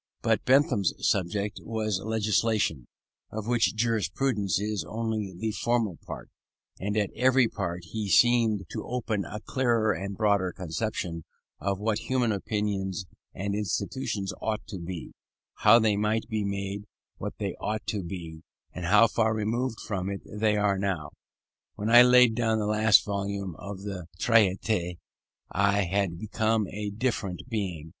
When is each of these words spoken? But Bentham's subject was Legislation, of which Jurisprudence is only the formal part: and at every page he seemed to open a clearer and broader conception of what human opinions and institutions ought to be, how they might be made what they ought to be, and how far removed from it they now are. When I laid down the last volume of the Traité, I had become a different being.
But 0.23 0.43
Bentham's 0.45 0.93
subject 1.07 1.59
was 1.61 1.99
Legislation, 2.03 2.87
of 3.29 3.45
which 3.45 3.75
Jurisprudence 3.75 4.59
is 4.59 4.83
only 4.85 5.31
the 5.37 5.51
formal 5.51 5.99
part: 6.07 6.31
and 6.79 6.97
at 6.97 7.11
every 7.15 7.47
page 7.47 7.83
he 7.91 8.09
seemed 8.09 8.65
to 8.71 8.83
open 8.83 9.25
a 9.25 9.41
clearer 9.41 9.91
and 9.93 10.17
broader 10.17 10.53
conception 10.53 11.23
of 11.59 11.77
what 11.79 11.99
human 11.99 12.31
opinions 12.31 13.05
and 13.35 13.53
institutions 13.53 14.33
ought 14.41 14.65
to 14.69 14.79
be, 14.79 15.13
how 15.57 15.77
they 15.77 15.95
might 15.95 16.27
be 16.27 16.43
made 16.43 16.85
what 17.17 17.37
they 17.37 17.53
ought 17.59 17.85
to 17.85 18.01
be, 18.01 18.41
and 18.73 18.85
how 18.85 19.05
far 19.05 19.35
removed 19.35 19.79
from 19.81 20.09
it 20.09 20.21
they 20.25 20.55
now 20.55 20.97
are. 20.97 21.09
When 21.75 21.91
I 21.91 22.01
laid 22.01 22.33
down 22.33 22.57
the 22.57 22.65
last 22.65 23.05
volume 23.05 23.55
of 23.59 23.83
the 23.83 24.07
Traité, 24.19 24.97
I 25.51 25.83
had 25.83 26.17
become 26.17 26.65
a 26.69 26.89
different 26.89 27.43
being. 27.49 27.89